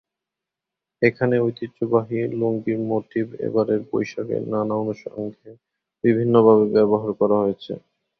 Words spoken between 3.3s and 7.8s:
এবারের বৈশাখের নানা অনুষঙ্গে বিভিন্নভাবে ব্যবহার করা হয়েছে।